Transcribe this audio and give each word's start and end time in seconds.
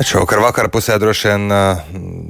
Šovakar 0.00 0.40
vakarā 0.40 0.70
pusē 0.72 0.94
droši 0.96 1.28
vien 1.28 1.50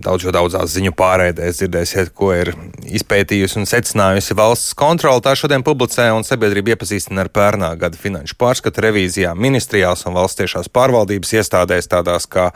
daudz, 0.03 0.25
jo 0.27 0.33
daudzās 0.35 0.73
ziņu 0.75 0.91
pārēdēs 0.99 1.61
dzirdēsiet, 1.61 2.11
ko 2.17 2.33
ir 2.35 2.51
izpētījusi 2.99 3.61
un 3.61 3.69
secinājusi 3.69 4.37
valsts 4.39 4.75
kontrole. 4.79 5.23
Tā 5.25 5.35
šodien 5.39 5.65
publicē 5.67 6.09
un 6.15 6.25
sabiedrība 6.27 6.75
iepazīstina 6.75 7.25
ar 7.25 7.31
pērnā 7.33 7.71
gada 7.81 7.99
finanšu 8.01 8.37
pārskatu 8.41 8.85
revīzijām 8.85 9.39
ministrijās 9.41 10.07
un 10.09 10.17
valsts 10.19 10.41
tiešās 10.41 10.71
pārvaldības 10.75 11.35
iestādēs, 11.39 11.91
tādās 11.91 12.27
kā 12.31 12.51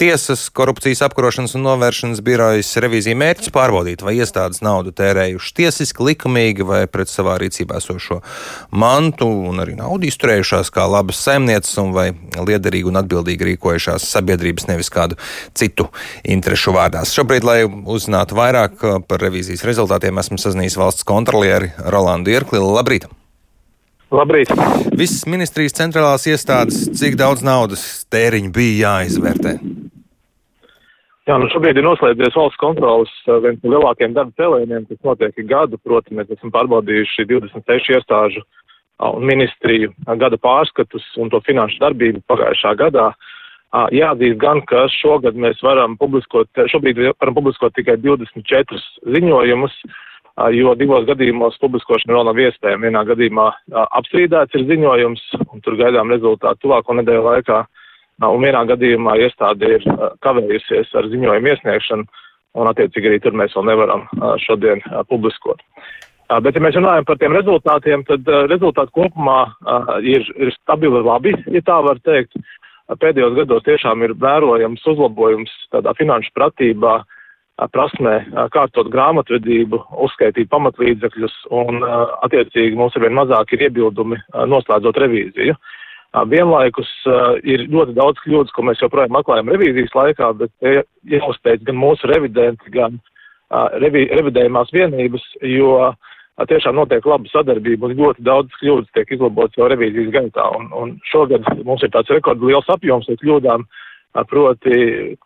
tiesas, 0.00 0.46
korupcijas 0.54 1.04
apkarošanas 1.06 1.56
un 1.58 1.66
novēršanas 1.66 2.22
birojas 2.24 2.72
revīzija 2.82 3.18
mērķis 3.18 3.52
pārbaudīt, 3.54 4.04
vai 4.06 4.16
iestādes 4.18 4.62
naudu 4.64 4.94
tērējuši 4.98 5.54
tiesiski, 5.60 6.06
likumīgi 6.10 6.66
vai 6.66 6.82
pret 6.90 7.12
savā 7.12 7.38
rīcībā 7.42 7.78
esošo 7.82 8.20
mantu 8.70 9.28
un 9.50 9.62
arī 9.62 9.76
naudu 9.78 10.08
izturējušās 10.08 10.72
kā 10.74 10.86
labas 10.90 11.20
saimnieces 11.24 11.78
un 11.82 11.94
vai 11.96 12.10
liederīgi 12.36 12.88
un 12.90 13.00
atbildīgi 13.02 13.52
rīkojušās 13.52 14.06
sabiedrības 14.12 14.68
nevis 14.70 14.90
kādu 14.92 15.18
citu 15.56 15.88
interešu 16.28 16.74
vārdās. 16.76 17.12
Šobrīd, 17.16 17.46
lai 17.46 17.58
uzzinātu 17.66 18.38
vairāk 18.38 18.84
par 19.08 19.22
revīzijas 19.22 19.64
rezultātiem, 19.68 20.18
esmu 20.20 20.38
sazinājies 20.40 20.78
valsts 20.80 21.06
kontrolieri 21.08 21.70
Rolandu 21.92 22.32
Irkli. 22.32 22.60
Labrīt! 22.62 23.06
Labrīt! 24.14 24.52
Visas 24.96 25.26
ministrijas 25.28 25.76
centrālās 25.76 26.24
iestādes, 26.30 26.86
cik 26.96 27.18
daudz 27.20 27.44
naudas 27.44 27.84
tēriņu 28.12 28.52
bija 28.54 28.92
jāizvērtē? 28.94 29.58
Jā, 31.28 31.36
nu 31.36 31.50
šobrīd 31.52 31.76
ir 31.76 31.84
noslēdzies 31.84 32.36
valsts 32.40 32.60
kontrolas 32.60 33.10
uh, 33.26 33.36
viens 33.44 33.60
no 33.60 33.74
lielākajiem 33.74 34.14
darba 34.16 34.32
cēlieniem, 34.40 34.86
kas 34.88 35.02
notiek 35.04 35.42
gadu. 35.50 35.76
Proti, 35.84 36.16
mēs 36.16 36.30
esam 36.32 36.54
pārbaudījuši 36.54 37.28
26 37.28 37.92
iestāžu 37.98 38.46
un 39.04 39.28
ministriju 39.28 39.92
gada 40.18 40.40
pārskatus 40.40 41.04
un 41.20 41.28
to 41.30 41.42
finanšu 41.44 41.82
darbību 41.84 42.24
pagājušā 42.32 42.72
gadā. 42.80 43.10
Uh, 43.12 43.34
Jāatzīst 43.68 44.38
gan, 44.40 44.62
ka 44.64 44.86
šogad 44.88 45.36
mēs 45.36 45.58
varam 45.60 45.98
publiskot, 46.00 46.48
šobrīd 46.72 47.02
varam 47.20 47.34
publiskot 47.36 47.74
tikai 47.76 47.98
24 48.00 48.78
ziņojumus, 49.12 49.74
jo 50.56 50.72
divos 50.78 51.04
gadījumos 51.04 51.58
publiskošana 51.60 52.16
vēl 52.16 52.24
nav 52.30 52.40
iespējama. 52.46 52.86
Vienā 52.86 53.02
gadījumā 53.10 53.48
apstrīdēts 54.00 54.56
ir 54.56 54.64
ziņojums, 54.70 55.24
un 55.52 55.60
tur 55.66 55.76
gaidām 55.76 56.14
rezultātu 56.14 56.64
tuvāko 56.64 56.96
nedēļu 56.96 57.26
laikā, 57.26 57.58
un 58.24 58.46
vienā 58.46 58.64
gadījumā 58.72 59.18
iestāde 59.26 59.74
ir 59.76 59.84
kavējusies 60.24 60.94
ar 60.96 61.10
ziņojumu 61.12 61.52
iesniegšanu, 61.52 62.08
un 62.58 62.70
attiecīgi 62.70 63.10
arī 63.10 63.18
tur 63.20 63.36
mēs 63.36 63.52
vēl 63.58 63.68
nevaram 63.68 64.06
šodien 64.46 64.80
publiskot. 65.10 65.60
Bet, 66.28 66.56
ja 66.56 66.60
mēs 66.60 66.76
runājam 66.76 67.04
par 67.08 67.20
tiem 67.20 67.36
rezultātiem, 67.36 68.02
tad 68.08 68.26
rezultāti 68.48 68.92
kopumā 68.96 69.42
ir, 70.04 70.24
ir 70.36 70.52
stabili 70.56 71.00
labi, 71.04 71.32
ja 71.52 71.62
tā 71.64 71.78
var 71.84 72.00
teikt 72.04 72.36
pēdējos 72.96 73.36
gados 73.36 73.64
tiešām 73.66 74.02
ir 74.06 74.14
vērojams 74.20 74.84
uzlabojums 74.88 75.52
tādā 75.74 75.92
finanšu 75.98 76.32
pratībā, 76.36 76.94
prasmē 77.74 78.14
kārtot 78.54 78.88
grāmatvedību, 78.92 79.80
uzskaitīt 80.06 80.48
pamatlīdzekļus 80.52 81.34
un 81.58 81.82
attiecīgi 82.22 82.78
mums 82.78 82.96
arvien 82.96 83.16
mazāk 83.18 83.52
ir 83.56 83.66
iebildumi 83.66 84.20
noslēdzot 84.52 85.00
revīziju. 85.02 85.56
Vienlaikus 86.30 86.88
ir 87.44 87.66
ļoti 87.68 87.96
daudz 87.98 88.22
kļūdas, 88.24 88.54
ko 88.56 88.64
mēs 88.64 88.80
joprojām 88.80 89.18
atklājam 89.18 89.50
revīzijas 89.52 89.96
laikā, 89.98 90.30
bet 90.38 90.86
jāuzteic 91.10 91.66
gan 91.66 91.76
mūsu 91.76 92.08
revidenti, 92.08 92.70
gan 92.72 92.96
revi, 93.82 94.06
revidējumās 94.16 94.72
vienības, 94.72 95.26
jo 95.42 95.74
uh, 95.90 96.14
tiešām 96.46 96.76
notiek 96.78 97.06
laba 97.06 97.26
sadarbība 97.32 97.88
un 97.88 97.96
ļoti 97.98 98.22
daudz 98.22 98.54
kļūdas 98.60 98.92
tiek 98.94 99.10
izlabotas 99.16 99.58
jau 99.58 99.66
revīzijas 99.70 100.12
gaitā. 100.14 100.46
Un, 100.58 100.68
un 100.76 100.94
šogad 101.10 101.46
mums 101.64 101.82
ir 101.82 101.90
tāds 101.94 102.12
rekords 102.14 102.44
liels 102.44 102.70
apjoms 102.70 103.08
ar 103.10 103.18
kļūdām, 103.22 103.66
proti 104.30 104.78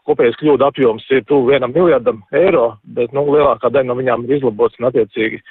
kopējais 0.09 0.39
kļūda 0.41 0.71
apjoms 0.73 1.05
ir 1.13 1.25
tuvu 1.29 1.53
vienam 1.53 1.75
miljardam 1.75 2.23
eiro, 2.33 2.79
bet 2.97 3.13
nu, 3.13 3.27
lielākā 3.29 3.71
daļa 3.71 3.91
no 3.91 3.99
viņām 4.01 4.27
ir 4.27 4.39
izlabotas 4.39 4.81
un 4.81 4.89
attiecīgi 4.91 5.43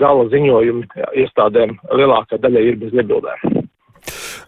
gala 0.00 0.28
ziņojumi 0.32 1.06
iestādēm 1.22 1.76
lielākā 1.92 2.40
daļa 2.40 2.64
ir 2.70 2.80
bez 2.80 2.96
iebildēm. 2.96 3.67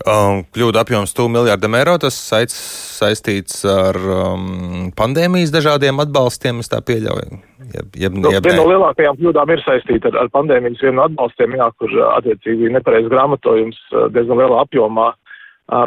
Um, 0.09 0.47
kļūda 0.57 0.81
apjoms 0.81 1.13
2 1.13 1.27
miljardiem 1.29 1.75
eiro. 1.77 1.99
Tas 2.01 2.17
saic, 2.17 2.53
saistīts 2.55 3.61
ar 3.69 3.99
um, 4.01 4.89
pandēmijas 4.97 5.53
dažādiem 5.53 6.01
atbalstiem, 6.01 6.63
es 6.65 6.73
tā 6.73 6.81
pieļauju. 6.81 7.41
Jeb, 7.71 7.99
jeb, 8.01 8.17
nu, 8.17 8.33
jeb, 8.33 8.47
viena 8.47 8.63
no 8.63 8.71
lielākajām 8.71 9.19
kļūdām 9.21 9.53
ir 9.53 9.63
saistīta 9.67 10.09
ar, 10.11 10.23
ar 10.23 10.31
pandēmijas 10.33 10.81
vienu 10.87 11.05
atbalstiem, 11.05 11.59
jā, 11.61 11.69
kur 11.77 11.93
attiecīgi 12.17 12.73
nepareizs 12.73 13.13
grāmatojums 13.13 13.83
diezgan 14.15 14.41
lielā 14.41 14.63
apjomā. 14.65 15.11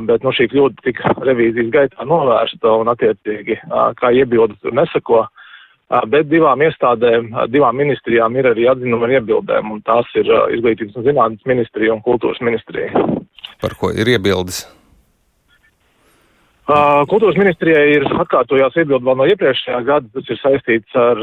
Bet 0.08 0.24
nu, 0.24 0.32
šī 0.32 0.48
kļūda 0.54 0.86
tika 0.86 1.16
revīzijas 1.26 1.74
gaitā 1.74 2.06
novērsta 2.08 2.78
un, 2.80 2.94
attiecīgi, 2.94 3.58
kā 4.00 4.14
iebildu 4.16 4.56
tur 4.62 4.78
nesako. 4.78 5.26
Bet 6.10 6.30
divām 6.30 6.62
iestādēm, 6.64 7.34
divām 7.52 7.76
ministrijām 7.82 8.38
ir 8.40 8.48
arī 8.54 8.70
atzinumi 8.72 9.10
ar 9.10 9.18
iebildēm, 9.18 9.74
un 9.76 9.84
tās 9.86 10.08
ir 10.18 10.30
Izglītības 10.56 10.96
un 11.02 11.10
zinātnes 11.10 11.50
ministrija 11.50 11.98
un 11.98 12.02
kultūras 12.06 12.40
ministrija. 12.46 13.04
Par 13.64 13.78
ko 13.80 13.94
ir 13.96 14.10
iebildes? 14.12 14.66
Kultūras 17.12 17.36
ministrijai 17.36 17.98
ir 17.98 18.06
atkārtojās 18.24 18.76
iebildi 18.80 19.04
vēl 19.04 19.18
no 19.20 19.26
iepriekšējā 19.28 19.80
gada, 19.88 20.08
tas 20.16 20.30
ir 20.32 20.40
saistīts 20.40 20.96
ar 21.00 21.20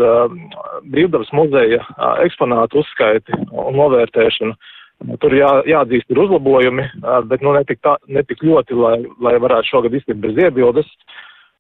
Brīvdabas 0.85 1.33
muzeja 1.37 1.81
eksponātu 2.27 2.83
uzskaiti 2.83 3.37
un 3.49 3.77
novērtēšanu. 3.77 4.57
Tur 5.21 5.33
jā, 5.33 5.49
jāatzīst 5.65 6.13
ir 6.13 6.21
uzlabojumi, 6.21 6.85
bet 7.31 7.45
nu 7.45 7.55
netik, 7.57 7.81
tā, 7.85 7.95
netik 8.05 8.45
ļoti, 8.45 8.77
lai, 8.77 8.99
lai 9.25 9.39
varētu 9.41 9.73
šogad 9.73 9.97
iztikt 9.97 10.21
bez 10.21 10.37
iebildes. 10.45 10.89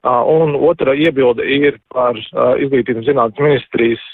Un 0.04 0.52
otra 0.68 0.92
iebilde 0.96 1.44
ir 1.44 1.80
par 1.92 2.20
izglītības 2.60 3.08
zinātnes 3.08 3.46
ministrijas 3.48 4.04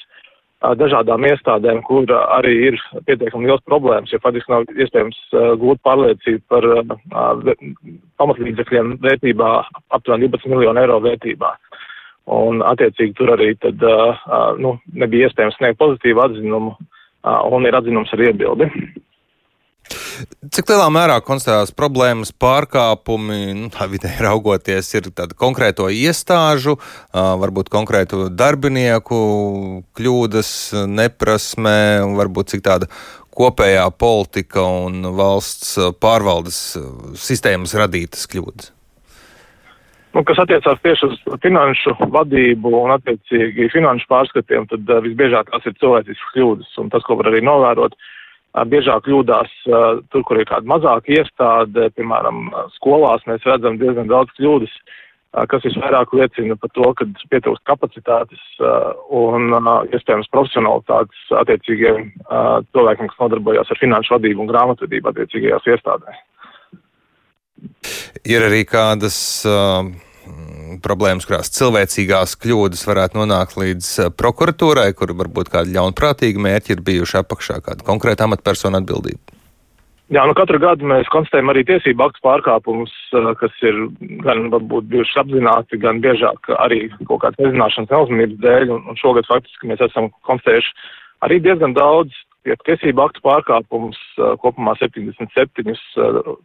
dažādām 0.81 1.25
iestādēm, 1.29 1.83
kur 1.87 2.11
arī 2.11 2.55
ir 2.71 2.79
pietiekami 3.07 3.47
liels 3.49 3.63
problēmas, 3.69 4.13
jo 4.13 4.21
faktiski 4.23 4.53
nav 4.53 4.67
iespējams 4.75 5.19
gūt 5.63 5.83
pārliecību 5.87 6.43
par 6.51 6.67
pamatlīdzekļiem 8.21 8.97
vērtībā 9.05 9.51
aptuveni 9.97 10.31
12 10.33 10.53
miljonu 10.55 10.83
eiro 10.83 10.99
vērtībā. 11.05 11.53
Un 12.37 12.63
attiecīgi 12.67 13.15
tur 13.15 13.37
arī 13.37 13.53
tad, 13.63 13.83
nu, 14.59 14.75
nebija 14.99 15.29
iespējams 15.29 15.59
sniegt 15.61 15.79
pozitīvu 15.79 16.25
atzinumu 16.25 16.75
un 17.55 17.67
ir 17.69 17.79
atzinums 17.79 18.13
ar 18.15 18.25
iebildi. 18.27 18.71
Cik 20.53 20.71
lielā 20.71 20.87
mērā 20.93 21.17
konstatētās 21.25 21.73
problēmas, 21.77 22.33
pārkāpumi, 22.41 23.39
nu, 23.59 23.69
tā 23.75 23.89
vidēji 23.91 24.23
raugoties, 24.25 24.89
ir 24.97 25.11
konkrēto 25.39 25.89
iestāžu, 25.93 26.77
varbūt 27.13 27.71
konkrētu 27.73 28.31
darbinieku 28.33 29.19
kļūdas, 29.99 30.51
neprasmē, 30.89 31.79
varbūt 32.17 32.55
cik 32.55 32.65
tāda 32.65 32.89
kopējā 33.37 33.85
politika 34.01 34.65
un 34.87 35.05
valsts 35.19 35.77
pārvaldes 36.01 36.61
sistēmas 37.21 37.77
radītas 37.77 38.25
kļūdas? 38.33 38.73
Nu, 40.17 40.23
kas 40.25 40.39
attiecās 40.41 40.81
tieši 40.81 41.11
uz 41.11 41.17
finanšu 41.43 41.93
vadību 42.09 42.71
un 42.79 42.95
attiecīgi 42.95 43.69
finanšu 43.75 44.09
pārskatiem, 44.09 44.65
tad 44.71 44.89
visbiežāk 45.05 45.51
tās 45.53 45.69
ir 45.69 45.77
cilvēciskas 45.77 46.31
kļūdas. 46.33 46.71
Un 46.81 46.89
tas, 46.95 47.05
ko 47.05 47.19
var 47.21 47.29
arī 47.29 47.43
novērot, 47.45 47.93
uh, 47.93 48.15
biežāk 48.65 49.05
kļūdās 49.07 49.53
tur, 50.13 50.23
kur 50.25 50.41
ir 50.41 50.49
kāda 50.49 50.69
mazāka 50.71 51.13
iestāde, 51.13 51.91
piemēram, 51.97 52.49
skolās 52.79 53.27
mēs 53.29 53.45
redzam 53.49 53.77
diezgan 53.81 54.09
daudz 54.09 54.33
kļūdas, 54.39 54.73
kas 55.51 55.67
visvairāk 55.67 56.15
liecina 56.17 56.57
par 56.57 56.73
to, 56.73 56.93
ka 56.97 57.09
pietrūkst 57.33 57.67
kapacitātes 57.69 58.47
un 59.13 59.53
iespējams 59.93 60.31
profesionalitātes 60.33 61.27
attiecīgiem 61.43 62.09
cilvēkiem, 62.73 63.11
kas 63.13 63.21
nodarbojas 63.21 63.71
ar 63.71 63.83
finanšu 63.83 64.17
vadību 64.17 64.47
un 64.47 64.51
grāmatvedību 64.55 65.13
attiecīgajās 65.13 65.69
iestādēs. 65.75 66.25
Ir 68.27 68.43
arī 68.49 68.65
kādas 68.69 69.19
uh, 69.49 69.87
problēmas, 70.85 71.27
kurās 71.29 71.53
cilvēcīgās 71.57 72.37
kļūdas 72.43 72.85
varētu 72.89 73.21
nonākt 73.21 73.57
līdz 73.61 73.89
eh, 74.03 74.11
prokuratūrai, 74.23 74.91
kur 74.99 75.15
varbūt 75.17 75.53
kādi 75.53 75.77
ļaunprātīgi 75.77 76.43
mērķi 76.43 76.77
ir 76.77 76.85
bijuši 76.87 77.21
apakšā, 77.23 77.63
kāda 77.65 77.87
konkrēta 77.87 78.29
amatpersona 78.29 78.83
atbildība. 78.83 79.23
Jā, 80.15 80.23
nu 80.23 80.37
katru 80.39 80.61
gadu 80.63 80.87
mēs 80.87 81.09
konstatējam 81.11 81.51
arī 81.51 81.65
tiesību 81.67 82.05
aktu 82.05 82.23
pārkāpumus, 82.27 82.93
eh, 83.17 83.33
kas 83.41 83.57
ir 83.67 83.81
gan 84.27 84.47
varbūt 84.53 84.87
bijuši 84.93 85.19
apzināti, 85.25 85.81
gan 85.83 86.03
biežāk 86.05 86.53
arī 86.61 86.87
kaut 87.09 87.25
kādas 87.25 87.43
nezināšanas 87.43 87.91
neuzmanības 87.95 88.39
dēļ, 88.45 88.71
un, 88.77 88.87
un 88.93 89.03
šogad 89.03 89.27
faktiski 89.31 89.73
mēs 89.73 89.83
esam 89.89 90.13
konstatējuši 90.29 90.77
arī 91.27 91.41
diezgan 91.43 91.75
daudz 91.77 92.15
tiesību 92.67 93.03
aktu 93.07 93.23
pārkāpumus 93.25 93.99
kopumā 94.43 94.77
77, 94.81 95.77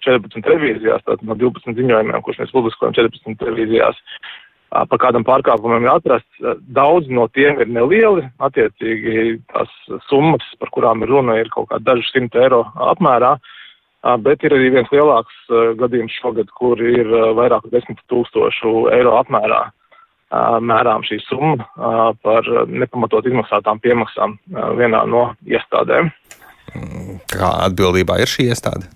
14 0.06 0.52
revīzijās, 0.54 1.04
tātad 1.06 1.26
no 1.28 1.38
12 1.38 1.78
ziņojumiem, 1.78 2.22
kurus 2.26 2.42
mēs 2.42 2.54
publiskojam 2.56 2.96
14 2.98 3.46
revīzijās. 3.50 4.00
Pa 4.72 4.98
kādam 4.98 5.26
pārkāpumam 5.28 5.84
ir 5.84 5.92
atrasts, 5.92 6.44
daudz 6.72 7.10
no 7.12 7.26
tiem 7.36 7.60
ir 7.60 7.68
nelieli, 7.68 8.24
attiecīgi 8.40 9.42
tās 9.52 9.74
summas, 10.08 10.46
par 10.62 10.72
kurām 10.72 11.04
ir 11.04 11.12
runa, 11.12 11.36
ir 11.42 11.52
kaut 11.52 11.68
kā 11.74 11.82
dažu 11.84 12.08
simt 12.08 12.38
eiro 12.40 12.64
apmērā, 12.92 13.36
Bet 14.02 14.42
ir 14.42 14.56
arī 14.56 14.72
viens 14.74 14.90
lielāks 14.90 15.36
gadījums 15.78 16.16
šogad, 16.24 16.48
kur 16.58 16.80
ir 16.82 17.06
vairāk 17.38 17.68
10 17.70 18.00
tūkstošu 18.10 18.88
eiro 18.96 19.14
apmērā 19.20 19.68
mērām 20.64 21.06
šī 21.08 21.20
summa 21.26 22.14
par 22.24 22.48
nepamatot 22.68 23.28
izmaksātām 23.28 23.82
piemaksām 23.84 24.38
vienā 24.80 25.04
no 25.10 25.32
iestādēm. 25.48 26.12
Kā 27.32 27.50
atbildībā 27.68 28.22
ir 28.24 28.32
šī 28.32 28.48
iestāde? 28.52 28.88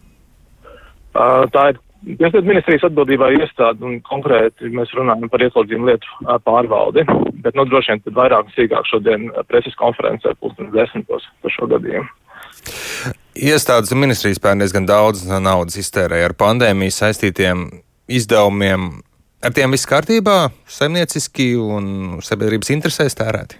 Tā 1.15 1.69
ir 1.71 1.81
Tieslietu 2.05 2.45
ministrijas 2.45 2.83
atbildībā 2.85 3.31
iestāde 3.33 3.81
un 3.87 3.95
konkrēti 4.05 4.69
mēs 4.69 4.91
runājam 4.93 5.29
par 5.31 5.41
ieslodzījumu 5.41 5.87
lietu 5.89 6.35
pārvaldi, 6.45 7.01
bet 7.41 7.57
nu 7.57 7.65
droši 7.65 7.95
vien 7.95 8.03
tad 8.03 8.17
vairāk 8.19 8.51
sīkāk 8.53 8.85
šodien 8.85 9.25
preses 9.49 9.73
konferencē 9.79 10.35
pusdienas 10.37 10.75
desmitos 10.75 11.25
par 11.41 11.55
šo 11.55 11.69
gadījumu. 11.71 12.05
Iestādes 13.35 13.95
un 13.95 14.03
ministrijas 14.03 14.41
pērn 14.43 14.61
diezgan 14.61 14.85
daudz 14.85 15.25
naudas 15.25 15.79
iztērēja 15.81 16.29
ar 16.29 16.37
pandēmiju 16.37 16.93
saistītiem 16.93 17.65
izdevumiem. 18.05 18.91
Ar 19.43 19.53
tiem 19.53 19.73
viss 19.75 19.89
kārtībā, 19.89 20.49
saimnieciski 20.69 21.51
un 21.59 21.87
sabiedrības 22.23 22.71
interesēs 22.73 23.17
tērēti? 23.19 23.59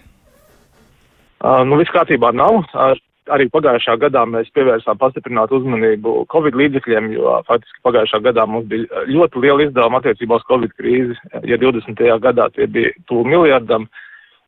Uh, 1.44 1.62
nu, 1.68 1.77
viss 1.81 1.94
kārtībā 1.94 2.31
nav. 2.33 2.63
Ar 2.74 2.98
arī 3.33 3.48
pagājušā 3.54 3.95
gadā 4.01 4.24
mēs 4.30 4.51
pievērsām 4.56 5.00
pastiprinātu 5.01 5.60
uzmanību 5.60 6.13
Covid 6.31 6.57
līdzekļiem, 6.60 7.10
jo 7.16 7.39
faktiski 7.48 7.81
pagājušā 7.86 8.22
gadā 8.25 8.45
mums 8.50 8.68
bija 8.69 9.06
ļoti 9.10 9.42
liela 9.42 9.66
izdevuma 9.66 10.01
attiecībā 10.01 10.39
uz 10.39 10.45
Covid 10.50 10.75
krīzi. 10.77 11.18
Ja 11.50 11.57
20. 11.62 12.06
gadā 12.21 12.48
tie 12.56 12.69
bija 12.69 12.94
tuvu 13.10 13.25
miljardam, 13.33 13.89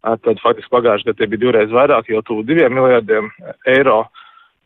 tad 0.06 0.42
faktiski 0.44 0.74
pagājušajā 0.74 1.10
gadā 1.10 1.20
tie 1.22 1.30
bija 1.34 1.44
divreiz 1.46 1.74
vairāk, 1.74 2.10
jau 2.14 2.24
tuvu 2.30 2.46
diviem 2.48 2.78
miljardiem 2.78 3.30
eiro. 3.74 4.04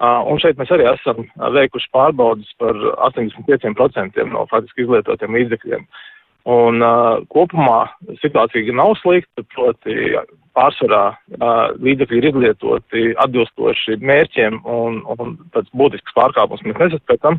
Un 0.02 0.40
šeit 0.42 0.58
mēs 0.58 0.72
arī 0.74 0.88
esam 0.90 1.24
veikuši 1.56 1.92
pārbaudas 1.94 2.50
par 2.60 2.78
85% 3.12 4.24
no 4.32 4.48
faktiski 4.52 4.88
izlietotiem 4.88 5.38
līdzekļiem. 5.38 5.86
Un 6.50 6.82
uh, 6.82 7.22
kopumā 7.30 7.92
situācija 8.22 8.74
nav 8.74 8.96
slikta, 8.98 9.44
proti 9.54 10.16
pārsvarā 10.58 11.04
uh, 11.14 11.70
līdzekļi 11.78 12.18
ir 12.18 12.28
izlietoti 12.32 13.04
atbilstoši 13.22 14.00
mērķiem 14.02 14.64
un, 14.66 15.04
un 15.06 15.36
tāds 15.54 15.70
būtisks 15.78 16.16
pārkāpums 16.18 16.64
mēs 16.66 16.80
nesaskatām. 16.82 17.38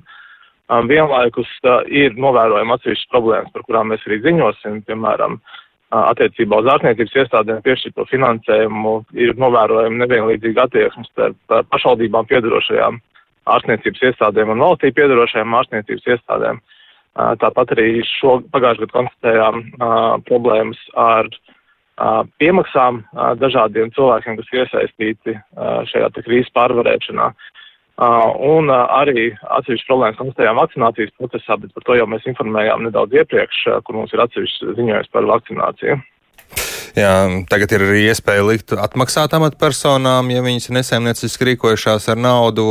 Um, 0.70 0.86
vienlaikus 0.86 1.50
uh, 1.66 1.82
ir 1.90 2.14
novērojama 2.14 2.78
atsevišķas 2.78 3.10
problēmas, 3.10 3.50
par 3.52 3.64
kurām 3.66 3.90
mēs 3.90 4.06
arī 4.06 4.20
ziņosim, 4.22 4.78
piemēram, 4.86 5.34
uh, 5.42 6.04
attiecībā 6.12 6.60
uz 6.62 6.70
ārstniecības 6.76 7.18
iestādēm 7.24 7.58
piešķirto 7.66 8.06
finansējumu 8.12 8.94
ir 9.18 9.34
novērojama 9.42 10.04
nevienlīdzīga 10.04 10.68
attieksme 10.68 11.04
starp 11.10 11.66
pašvaldībām 11.74 12.30
piedarošajām 12.30 13.02
ārstniecības 13.50 14.06
iestādēm 14.12 14.54
un 14.54 14.62
valstī 14.62 14.94
piedarošajām 14.94 15.58
ārstniecības 15.58 16.08
iestādēm. 16.14 16.62
Uh, 16.62 16.78
Tāpat 17.12 17.74
arī 17.74 17.88
šo 18.08 18.38
pagājušajā 18.54 18.86
gadā 18.86 18.94
konstatējām 18.96 19.64
problēmas 20.28 20.78
ar 20.96 21.28
piemaksām 22.40 23.02
dažādiem 23.40 23.92
cilvēkiem, 23.96 24.38
kas 24.38 24.54
iesaistīti 24.56 25.36
šajā 25.92 26.08
krīzes 26.22 26.54
pārvarēšanā. 26.56 27.26
Un 28.48 28.72
arī 28.72 29.26
atsevišķas 29.36 29.90
problēmas 29.90 30.18
konstatējām 30.18 30.56
vakcinācijas 30.62 31.12
procesā, 31.20 31.58
bet 31.60 31.74
par 31.76 31.84
to 31.84 31.98
jau 31.98 32.08
mēs 32.08 32.24
informējām 32.32 32.88
nedaudz 32.88 33.20
iepriekš, 33.20 33.60
kur 33.84 34.00
mums 34.00 34.16
ir 34.16 34.24
atsevišķs 34.24 34.72
ziņojums 34.80 35.12
par 35.12 35.28
vakcināciju. 35.28 36.00
Jā, 36.96 37.12
tagad 37.48 37.72
ir 37.72 37.84
arī 37.86 38.00
iespēja 38.08 38.42
likt 38.48 38.72
atmaksāt 38.72 39.36
amatpersonām, 39.36 40.32
ja 40.32 40.42
viņas 40.44 40.72
nesaimnieciski 40.76 41.52
rīkojušās 41.52 42.08
ar 42.12 42.18
naudu. 42.20 42.64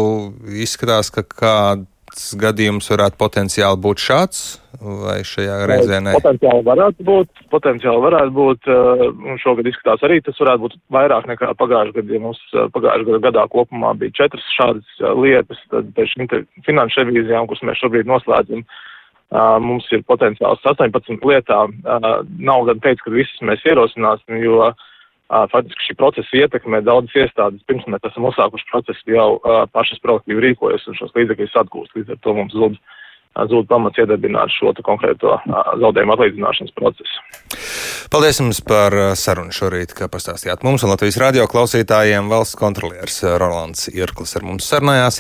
Izskatās, 0.65 1.13
ka 1.13 1.23
kāda 1.25 1.85
kāds 2.21 2.35
gadījums 2.37 2.89
varētu 2.91 3.17
potenciāli 3.17 3.79
būt 3.81 3.97
šāds, 3.99 4.59
vai 4.81 5.21
šajā 5.25 5.65
reizē 5.69 5.99
ne? 6.01 6.13
Potenciāli 6.13 6.63
varētu 6.65 7.03
būt, 7.03 7.29
potenciāli 7.49 8.01
varētu 8.01 8.31
būt, 8.35 8.69
uh, 8.69 9.09
un 9.09 9.39
šogad 9.41 9.65
izskatās 9.65 10.03
arī 10.03 10.21
tas 10.21 10.37
varētu 10.39 10.61
būt 10.65 10.77
vairāk 10.93 11.27
nekā 11.27 11.53
pagājušajā 11.57 11.97
gadā. 11.97 12.13
Ja 12.13 12.21
mums 12.21 12.41
uh, 12.53 12.67
pagājušajā 12.75 13.21
gadā 13.25 13.47
kopumā 13.49 13.93
bija 13.97 14.13
četras 14.21 14.45
šādas 14.57 15.01
uh, 15.01 15.13
lietas, 15.17 15.59
tad 15.71 15.89
pēc 15.97 16.13
finanšu 16.67 17.01
revīzijām, 17.01 17.49
kuras 17.49 17.65
mēs 17.65 17.81
šobrīd 17.81 18.09
noslēdzam, 18.09 18.63
mums 19.63 19.85
ir 19.95 20.01
potenciāls 20.03 20.59
18 20.67 21.23
lietām. 21.23 21.77
Nav 22.43 22.65
gan 22.67 22.81
teikt, 22.83 23.05
ka 23.05 23.13
visas 23.13 23.45
mēs 23.47 23.63
ierosināsim, 23.63 24.41
jo 24.43 24.57
uh, 24.65 24.89
faktiski 25.51 25.89
šī 25.89 25.97
procesa 25.99 26.39
ietekmē 26.43 26.81
daudzas 26.85 27.15
iestādes, 27.25 27.63
pirms 27.69 27.87
mēs 27.87 28.07
esam 28.09 28.27
uzsākuši 28.29 28.67
procesu, 28.71 29.05
jau 29.15 29.29
pašas 29.71 30.01
proaktīvi 30.03 30.43
rīkojas 30.49 30.87
un 30.91 30.97
šos 30.99 31.13
līdzekļus 31.15 31.59
atgūst. 31.63 31.95
Līdz 31.95 32.15
ar 32.15 32.19
to 32.25 32.35
mums 32.35 32.55
zūd, 32.55 32.75
zūd 33.51 33.69
pamats 33.71 34.01
iedarbināt 34.01 34.51
šo 34.51 34.73
konkrēto 34.83 35.37
zaudējumu 35.83 36.17
atlīdzināšanas 36.17 36.75
procesu. 36.75 37.23
Paldies 38.11 38.41
jums 38.41 38.59
par 38.67 38.91
sarunu 39.15 39.55
šorīt, 39.55 39.93
ka 39.95 40.09
pastāstījāt 40.11 40.65
mums 40.67 40.83
un 40.83 40.91
Latvijas 40.91 41.15
radio 41.21 41.45
klausītājiem 41.47 42.27
valsts 42.27 42.59
kontrolieris 42.59 43.21
Rolands 43.39 43.87
Irklis 43.93 44.35
ar 44.35 44.43
mums 44.43 44.67
sarunājās. 44.67 45.07